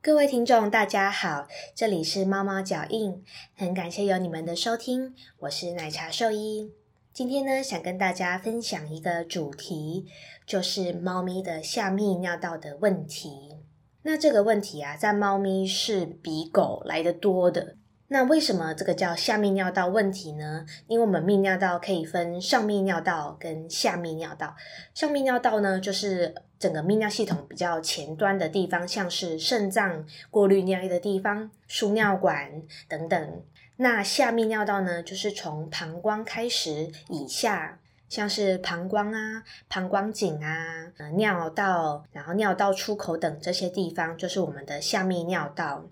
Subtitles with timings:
[0.00, 3.20] 各位听众，大家好，这里是猫猫脚印，
[3.56, 6.72] 很感谢有你们的收听，我是奶茶兽医。
[7.12, 10.06] 今天呢，想跟大家分享一个主题，
[10.46, 13.58] 就是猫咪的下泌尿道的问题。
[14.02, 17.74] 那这个问题啊，在猫咪是比狗来的多的。
[18.10, 20.64] 那为什么这个叫下泌尿道问题呢？
[20.86, 24.56] 因为我们泌尿道可以分上泌尿道跟下泌尿道。
[24.94, 33.42] 上泌尿道呢，就是整个泌尿系统比较前端的地方，像是肾脏过滤尿液的地方、输尿管等等。
[33.76, 45.84] 那下泌尿道呢，就是从膀胱开始以下，像是膀胱啊、膀胱颈啊、尿道，然后尿道出口等这些地方，就是我们的下泌尿道。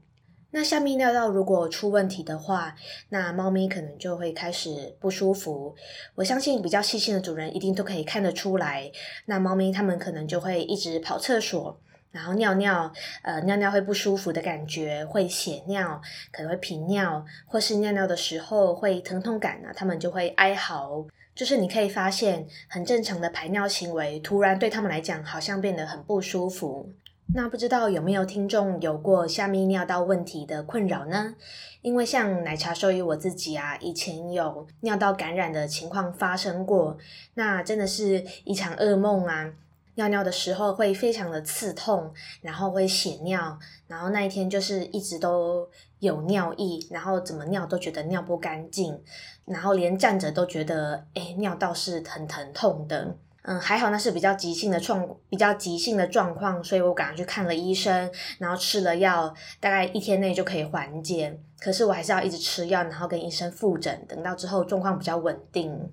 [0.52, 2.74] 那下面尿道如果出问题的话，
[3.10, 5.74] 那猫咪可能就会开始不舒服。
[6.14, 8.90] 我相信比较细心的主人一定都可以看得出来。
[9.26, 11.78] 那猫咪它们可能就会一直跑厕所，
[12.10, 12.90] 然后尿尿，
[13.22, 16.00] 呃，尿尿会不舒服的感觉，会血尿，
[16.32, 21.04] 可能会频尿，或是尿尿的时候会疼痛感呢，它们就会哀嚎。
[21.34, 26.90] 就是你可以发现，很正常的排尿行为，突然对他们来讲好像变得很不舒服。
[27.34, 31.34] 那不知道有没有听众有过下泌尿道问题的困扰呢？
[31.82, 36.96] 因为像奶茶兽医我自己啊，以前有尿道感染的情况发生过，
[37.34, 39.52] 那真的是一场噩梦啊！
[39.96, 45.68] 尿尿的时候会非常的刺痛，然后会血尿，然后那一天就是一直都
[45.98, 49.02] 有尿意，然后怎么尿都觉得尿不干净，
[49.44, 53.16] 然后连站着都觉得诶尿道是很疼痛的。
[53.48, 61.38] 嗯，还好那是比较急性的状，比较急性的状况，所以我赶快去看了医生，然后吃了药，大概一天内就可以缓解。
[61.60, 65.90] 可是我还是要一直吃药，然后跟医生复诊，等到之后状况比较稳定。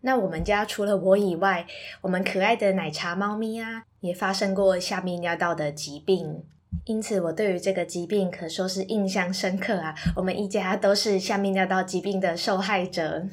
[0.00, 1.66] 那我们家除了我以外，
[2.00, 6.42] 我们可爱的奶茶猫咪啊，也发生过下泌尿道的疾病，
[6.86, 9.94] 因此我对于这个疾病可说是印象深刻啊。
[10.16, 13.26] 我们一家都是下泌尿道疾病的受害者。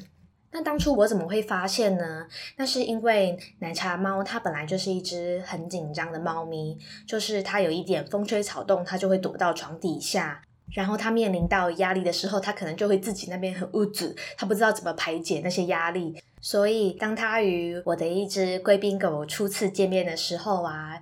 [0.54, 2.28] 那当初我怎么会发现呢？
[2.56, 10.40] 那是因为奶茶猫它本来就是一只很紧张的猫咪，就是它有一点风吹草动，它就会躲到床底下。
[10.72, 16.22] 然后它面临到压力的时候，它可能就会自己那边很无助，它不知道怎么排解那些压力。
[16.40, 20.96] 所以当它与我的一只贵宾狗初次见面的时候啊，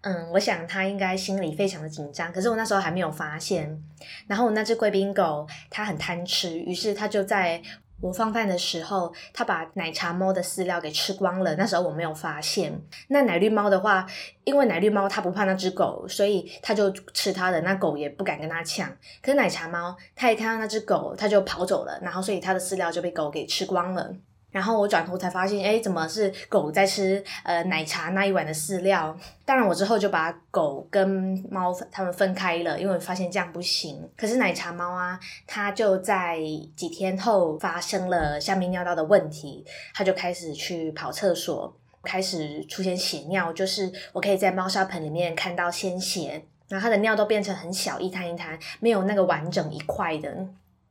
[0.00, 2.32] 嗯，我想它应该心里非常的紧张。
[2.32, 3.78] 可是我那时候还没有发现。
[4.26, 7.60] 然后那只贵宾狗它很贪吃，于是它就在。
[8.00, 11.54] 我放饭的时候，它把奶茶猫的饲料给吃光了。
[11.56, 12.78] 那时候我没有发现。
[13.08, 14.06] 那奶绿猫的话，
[14.44, 17.60] 因为奶绿猫它不怕那只狗，所以它就吃它的。
[17.62, 18.86] 那狗也不敢跟它抢。
[19.22, 21.98] 可是奶茶猫，它一看到那只狗，它就跑走了。
[22.02, 24.14] 然后，所以它的饲料就被狗给吃光了。
[24.54, 29.18] 然后我转头才发现，哎，怎么是狗在吃呃奶茶那一碗的饲料？
[29.44, 34.08] 当然，我之后就把狗跟猫它们分开了，因为我发现这样不行。
[34.16, 36.38] 可是奶茶猫啊，它就在
[36.76, 50.32] 几天后发生了下面尿道的问题，它就开始去跑厕所，开始出现血尿，就是我可以在猫砂盆里面看到鲜血，然后它的尿都变成很小一滩一滩，没有那个完整一块的。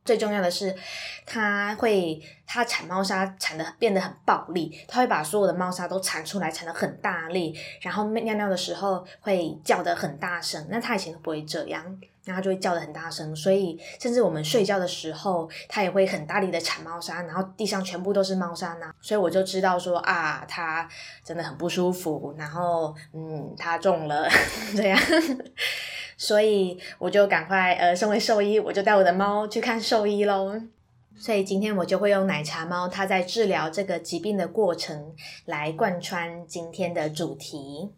[0.04, 0.74] 最重要的是，
[1.24, 10.66] 它会它铲猫砂铲的变得很暴力，它会把所有的猫砂都铲出来，铲的很大力，然后尿尿的时候会叫的很大声。
[10.68, 11.82] 那它以前都不会这样，
[12.24, 18.92] 然后就会叫的很大声，所以甚至我们睡觉的时候，它也会很大力的铲猫砂，然后地上全部都是猫砂呢。
[19.00, 20.86] 所以我就知道说啊，它
[21.24, 24.28] 真的很不舒服，然后嗯，它中了
[24.76, 25.00] 这样。
[26.16, 30.60] 所以我就赶快，呃，身为兽医，我就带我的猫去看兽医喽。
[31.16, 35.14] 所以今天我就会用奶茶猫它在治疗这个疾病的过程
[35.44, 37.92] 来贯穿今天的主题。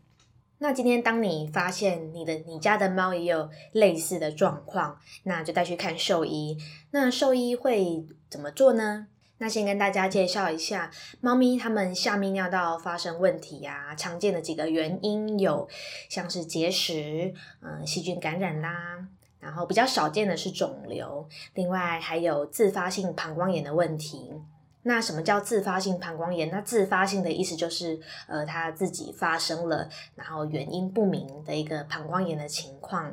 [0.59, 6.59] 那今天当你发现你的你家的猫也有类似的状况，那就带去看兽医。
[6.93, 9.07] 那兽医会怎么做呢？
[9.39, 15.69] 那先跟大家介绍一下，猫咪它们下泌尿道发生问题呀，常见的几个原因有，
[16.09, 19.07] 像是结石、嗯细菌感染啦，
[19.39, 24.33] 然后比较少见的是肿瘤，另外还有自发性膀胱炎的问题。
[24.85, 26.49] 那什么叫自发性膀胱炎？
[26.51, 33.13] 那自发性的意思就是，呃，它自己发生了，然后原因不明的一个膀胱炎的情况。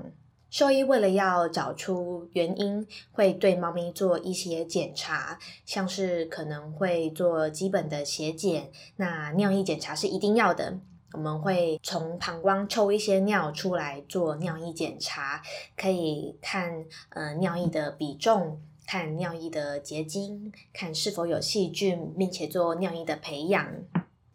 [0.54, 10.78] 兽医为了要找出原因，会对猫咪做一些检查，像是可能会做基本的血检，那尿液检查是一定要的。
[11.14, 15.42] 我们会从膀胱抽一些尿出来做尿液检查，
[15.76, 23.68] 可以看呃尿液的比重，看尿液的结晶，看是否有细菌，并且做尿液的培养。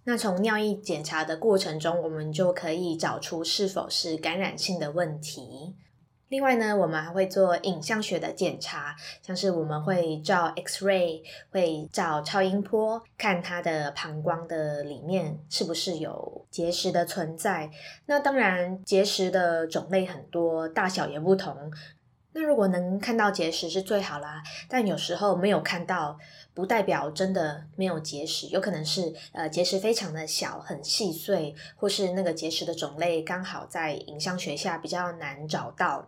[0.02, 5.76] 那从尿液检查的过程中，我们就可以找出是否是感染性的问题。
[6.28, 17.70] 另外呢，我们还会做影像学的检查，像是我们会照 X ray，会照超音波，看它的膀胱的里面是不是有结石的存在。
[18.04, 21.72] 那当然，结石的种类很多，大小也不同。
[22.32, 26.18] 那如果能看到结石是最好啦，但有时候没有看到，
[26.52, 36.06] 不代表真的没有结石，有可能是呃结石非常的小，很细碎，或是那个结石的种类刚好在影像学下比较难找到。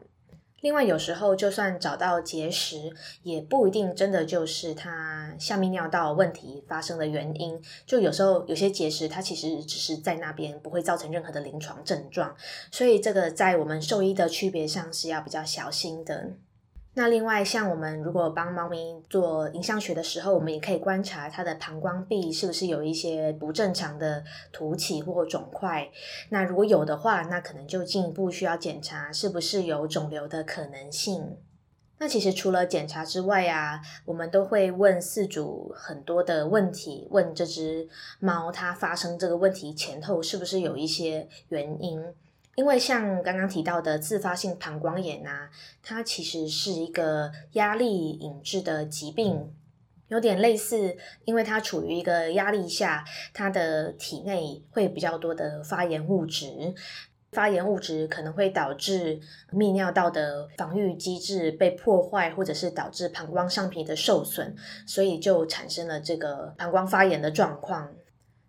[0.60, 2.92] 另外，有时候就算找到结石，
[3.22, 7.60] 也不一定真的就是它下泌尿道问题发生的原因。
[7.86, 12.36] 就有时候有些结石，它其实只是在那边，不会造成任何的临床症状。
[12.70, 16.30] 所以，这个在我们兽医的区别上是要比较小心的。
[16.92, 25.88] 那另外，像我们如果帮猫咪做影像学的时候，我们也可以观察它的膀胱壁是不是有一些不正常的凸起或肿块。
[26.30, 31.36] 那如果有的话，那可能就进一步需要检查是不是有肿瘤的可能性。
[31.98, 37.88] 那其实除了检查之外啊，我们都会问饲主很多的问题，问这只
[38.18, 42.02] 猫它发生这个问题前后是不是有一些原因。
[42.56, 45.48] 因为像刚刚提到的自发性膀胱炎啊，
[45.82, 49.54] 它其实是一个压力引致的疾病，
[50.08, 56.74] 有点类似，因为它处于一个压力下，它的体内会比较多的发炎物质，
[57.32, 59.20] 发炎物质可能会导致
[59.52, 64.54] 泌尿道的防御机制被破坏，或者是导致膀胱上皮的受损，
[64.86, 67.94] 所以就产生了这个膀胱发炎的状况。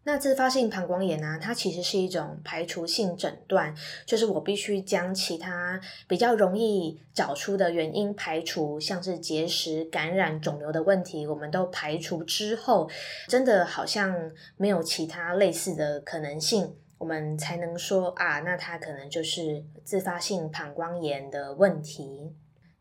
[0.04, 1.38] 那自发性膀胱炎呢？
[1.40, 12.90] 它其实是一种排除性诊断，就是我必须将其他比较容易找出的原因排除，像是结石、感染、肿瘤的问题，我们都排除之后，
[13.28, 22.34] 真的好像没有其他类似的可能性，我们才能说啊，那它可能就是自发性膀胱炎的问题。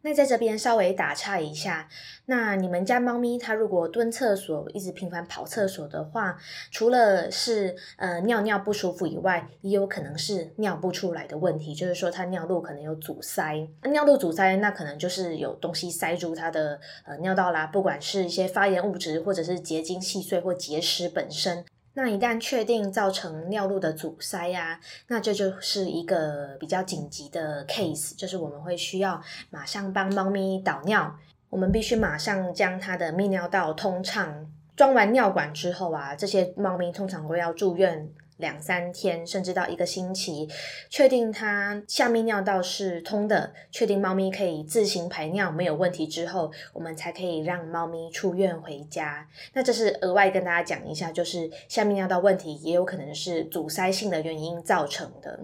[0.02, 1.88] 那在这边稍微打岔一下，
[2.26, 6.38] 那你们家猫咪它如果蹲厕所一直频繁跑厕所的话，
[6.70, 13.68] 除了是呃尿尿不舒服以外，也有可能是尿不出来的问题，就是说它尿路可能有阻塞。
[13.82, 21.64] 尿路阻塞，那可能就是有东西塞住它的呃尿道啦，不管是一些发炎物质，或者是结晶细碎或结石本身。
[21.94, 29.20] 那一旦确定造成尿路的阻塞呀，那这就是一个比较紧急的 case，就是我们会需要
[29.50, 34.46] 马上帮猫咪导尿，我们必须马上将它的泌尿道通畅。
[34.76, 38.08] 装完尿管之后啊，这些猫咪通常会要住院。
[38.40, 40.48] 两三天，甚至到一个星期，
[40.88, 49.28] 确定它下面尿道是通的，确定猫咪可以自行排尿没有问题之后，我们才可以让猫咪出院回家。
[49.52, 55.38] 那这是额外跟大家讲一下，就是下面尿道问题也有可能是阻塞性的原因造成的。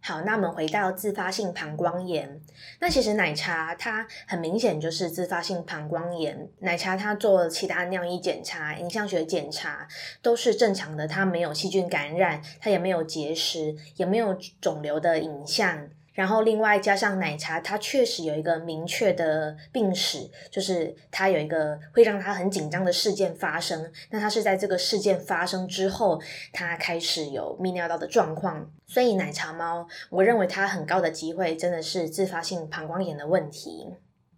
[0.00, 2.40] 好，那我们回到自发性膀胱炎。
[2.80, 6.48] 那其实奶茶它很明显就是自发性膀胱炎。
[6.60, 9.86] 奶茶它做了其他尿液检查、影像学检查
[10.22, 15.88] 都是正常的，它没有细菌感染，它也没有结石，也没有肿瘤的影像。
[16.18, 23.88] 然后另外加上奶茶，它确实有一个明确的病史，就是它有一个会让它很紧张的事件发生。
[24.10, 26.20] 那它是在这个事件发生之后，
[26.52, 28.68] 它开始有泌尿道的状况。
[28.84, 33.86] 所以奶茶猫，我认为它很高的机会真的是自发性膀胱炎的问题。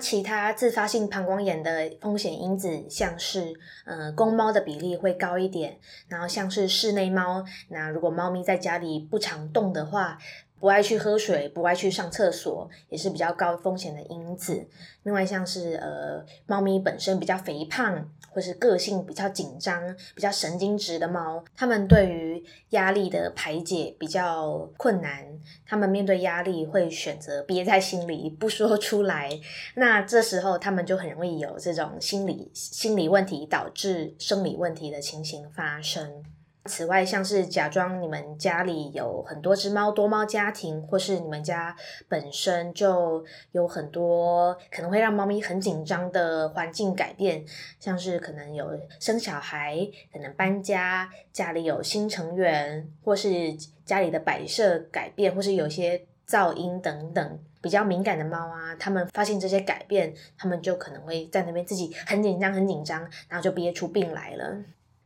[0.01, 3.55] 其他自发性膀胱炎的风险因子，像是
[3.87, 10.19] 呃公猫的比例会高一点，然后像是室内猫，那如果猫咪在家里不常动的话。
[10.61, 14.69] 不爱去喝水，不爱去上厕所，也是比较高风险的因子。
[15.05, 25.25] 另外，像是呃，猫咪本身比较肥胖，或是个性比较紧张、比较神经质的猫，它们对于压力的排解比较困难，
[25.65, 29.41] 它们面对压力会选择憋在心里不说出来。
[29.77, 36.23] 那这时候，它们就很容易有这种心理心理问题导致生理问题的情形发生。
[36.71, 41.75] 此外，像是假装你们家里有很多只猫，多猫家庭，或是你们家
[42.09, 47.45] 本身就有很多可能会让猫咪很紧张的环境改变，
[47.81, 49.77] 像是可能有生小孩，
[50.13, 53.53] 可能搬家，家里有新成员，或是
[53.85, 64.57] 家里的摆设改变，或是有些噪音等等，比较敏感的猫啊，他们发现这些改变，他们就可能会在那边自己很紧张，很紧张，然后就憋出病来了。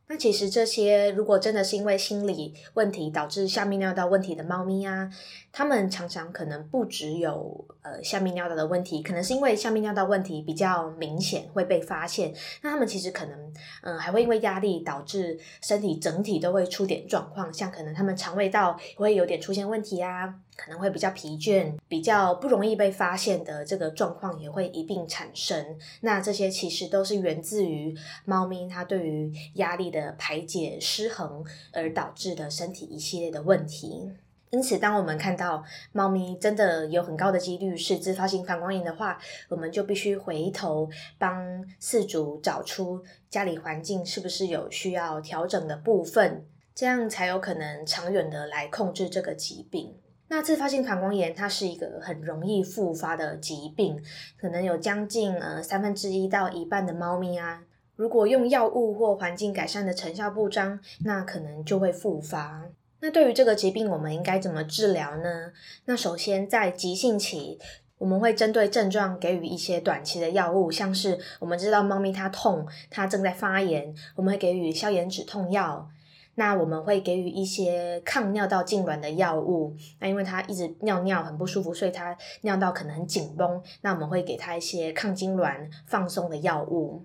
[0.06, 5.10] 那其实这些，如果真的是因为心理问题导致下泌尿道问题的猫咪啊，
[5.50, 12.34] 它们常常可能不只有呃下泌尿道的问题，可能是因为下泌尿道问题比较明显会被发现。
[12.62, 25.78] 那它们其实可能嗯还会因为压力导致身体整体都会出点状况，像可能它们肠胃道会有点出现问题啊，可能会比较疲倦，比较不容易被发现的这个状况也会一并产生。
[26.02, 27.96] 那这些其实都是源自于
[28.26, 34.12] 猫咪它对于压力的排解失衡而导致的身体一系列的问题。
[34.50, 49.92] 因此，当我们看到猫咪真的有很高的几率是自发性膀胱炎的话，我们就必须回头帮饲主找出家里环境是不是有需要调整的部分，这样才有可能长远的来控制这个疾病。
[50.28, 54.00] 那自发性膀胱炎它是一个很容易复发的疾病，
[54.40, 57.64] 可能有将近呃三分之一到一半的猫咪啊，
[57.96, 62.64] 如果用药物或环境改善的成效不彰，那可能就会复发。
[63.00, 65.52] 那对于这个疾病，我们应该怎么治疗呢？
[65.84, 67.58] 那首先在急性期，
[67.98, 75.88] 我们会针对症状给予一些短期的药物，像是我们知道猫咪它痛，它正在发炎，我们会给予消炎止痛药。
[76.36, 79.76] 那我们会给予一些抗尿道痉挛的药物。
[80.00, 83.62] 那因为它一直尿尿很不舒服，所以它尿道可能很紧绷。
[83.82, 87.04] 那我们会给它一些抗痉挛放松的药物。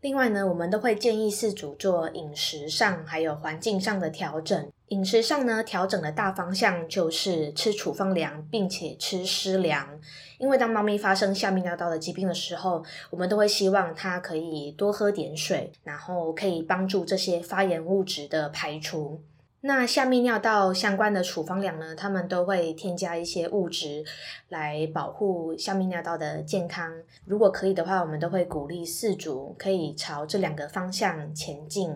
[0.00, 4.72] 另外呢，我们都会建议饲主做饮食上还有环境上的调整。
[4.88, 10.00] 饮食上呢，调整的大方向就是吃处方粮，并且吃湿粮。
[10.38, 19.20] 因为当猫咪发生下泌尿道的疾病的时候，我们都会希望它可以多喝点水，然后可以帮助这些发炎物质的排除。
[19.62, 24.02] 那下泌尿道相关的处方粮呢，他们都会添加一些物质
[24.48, 26.90] 来保护下泌尿道的健康。
[27.26, 31.94] 如果可以的话，我们都会鼓励饲主可以朝这两个方向前进。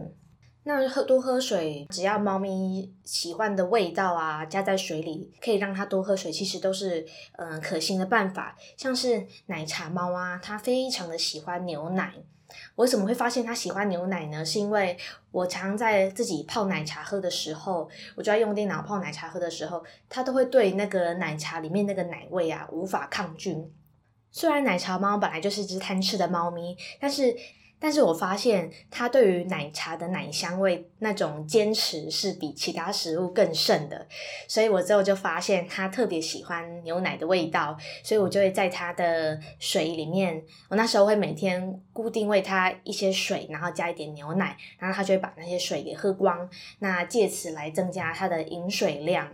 [0.67, 7.07] 那喝多喝水，只要猫咪喜欢的味道啊，加在水里可以让它多喝水，其实都是
[7.39, 8.57] 嗯可行的办法。
[8.77, 12.15] 像是奶茶猫啊，它非常的喜欢牛奶。
[12.77, 14.45] 我怎么会发现他喜欢牛奶呢？
[14.45, 14.97] 是因为
[15.31, 23.57] 我常在自己泡奶茶喝的时候，我就在用电脑泡奶茶喝的时候，他都会对那个奶茶里面那个奶味啊无法抗拒。
[24.31, 27.37] 虽然奶茶猫本来就是只贪吃的猫咪，但是。
[27.85, 34.07] 但是我发现它对于奶茶的奶香味那种坚持是比其他食物更甚的，
[34.49, 46.49] 所以我之后就发现它特别喜欢牛奶的味道，所以我就会在它的水里面，我那时候会每天固定喂它一些水，然后加一点牛奶，然后它就会把那些水给喝光，
[46.79, 49.29] 那借此来增加它的饮水量。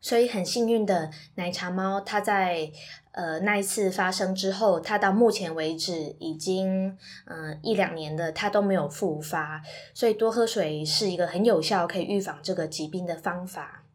[0.00, 2.70] 所以很幸运的奶茶猫，它在
[3.12, 9.62] 呃那一次发生之后，它到目前为止已经嗯一两年的，它都没有复发。
[9.94, 13.85] 所以多喝水是一个很有效可以预防这个疾病的方法。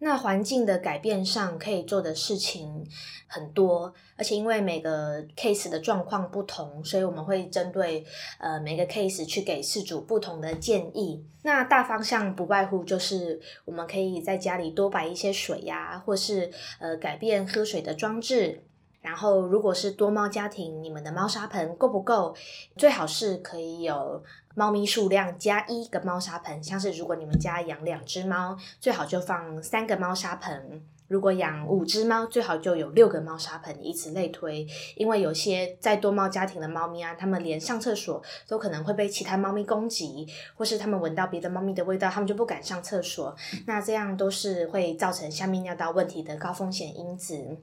[0.00, 2.86] 那环境的改变上可以做的事情
[3.26, 8.04] 很多，而且因为每个 case 的状况不同，所以我们会针对
[8.38, 11.24] 呃每个 case 去给事主不同的建议。
[11.42, 18.62] 那大方向不外乎就是我们可以在家里多摆一些水呀，或是呃改变喝水的装置。
[19.00, 22.34] 然后，如果是多猫家庭，你们的猫砂盆够不够？
[22.76, 24.22] 最好是可以有
[24.58, 26.60] 猫咪数量加一个猫砂盆。
[26.60, 34.66] 像是如果你们家养两只猫，最好就放三个猫砂盆；如果养五只猫，最好就有六个猫砂盆，以此类推。
[34.96, 43.36] 因为有些在多猫家庭的猫咪啊，它们连上厕所都可能会被其他猫咪攻击，或是它们闻到别的猫咪的味道，它们就不敢上厕所。
[43.64, 47.58] 那这样都是会造成下面尿道问题的高风险因子。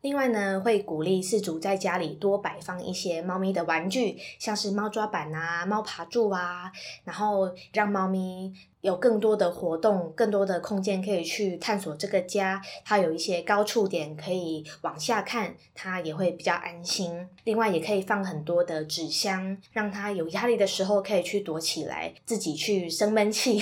[0.00, 6.70] 另外呢，会鼓励饲主在家里多摆放一些猫咪的玩具，像是猫抓板啊、猫爬柱啊，
[7.02, 12.62] 然后让猫咪有更多的活动、更多的空间可以去探索这个家。
[12.84, 17.28] 它有一些高触点可以往下看，它也会比较安心。
[17.42, 23.60] 另外，也可以放很多的纸箱，让它有压力的时候可以去躲起来，自己去生闷气。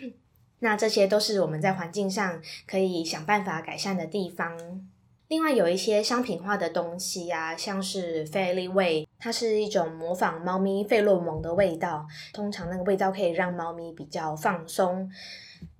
[0.60, 4.56] 那这些都是我们在环境上可以想办法改善的地方。
[5.28, 15.10] 另外有一些商品化的东西呀，像是费利味，它是一种模仿猫咪费洛蒙的味道，通常那个味道可以让猫咪比较放松。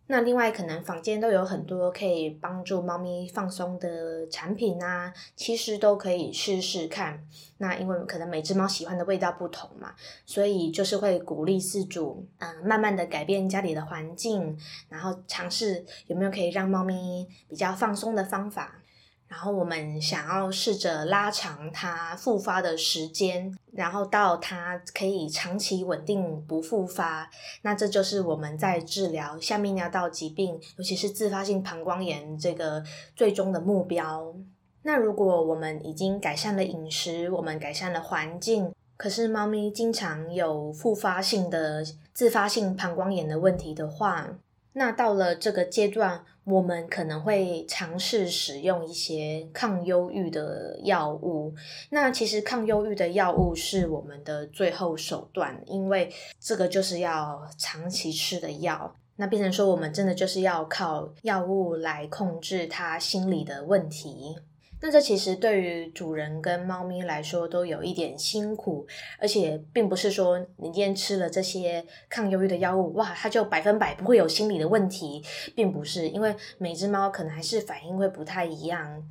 [0.08, 7.24] 那另外可能坊间都有很多可以帮助猫咪放松的产品啊，其实都可以试试看。
[7.58, 18.82] 那因为可能每只猫喜欢的味道不同嘛，所以就是会鼓励饲主，嗯，慢慢的改变家里的环境，然后尝试有没有可以让猫咪比较放松的方法。
[19.28, 27.28] 然后我们想要试着拉长它复发的时间，然后到它可以长期稳定不复发，
[27.62, 32.82] 那这就是我们在治疗下泌尿道疾病，尤其是自发性膀胱炎这个
[33.14, 34.34] 最终的目标。
[34.82, 44.38] 那如果我们已经改善了饮食，我们改善了环境，可是猫咪经常有复发性的自发性膀胱炎的问题的话，
[44.78, 51.54] 那到了这个阶段，我们可能会尝试使用一些抗忧郁的药物。
[51.88, 58.94] 那其实抗忧郁的药物是我们的最后手段，因为这个就是要长期吃的药。
[59.16, 64.36] 那变成说，我们真的就是要靠药物来控制他心理的问题。
[64.78, 68.86] 那这其实对于主人跟猫咪来说都有一点辛苦，
[69.18, 79.02] 而且并不是说你今天吃了这些抗忧郁的药物，哇，它就百分百不会有心理的问题，并不是，因为每只猫可能还是反应会不太一样，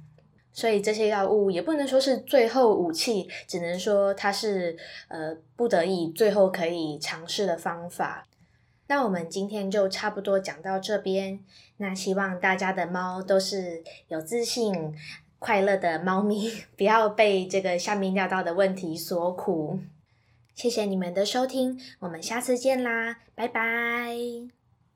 [0.53, 8.27] 所以这些药物也不能说是最后武器，只能说它是呃不得已最后可以尝试的方法。
[8.87, 11.39] 那我们今天就差不多讲到这边，
[11.77, 14.93] 那希望大家的猫都是有自信。
[15.39, 19.79] 快乐的猫咪， 不要被这个下面尿道的问题所苦。
[20.53, 24.64] 谢谢你们的收听，我们下次见啦，拜拜。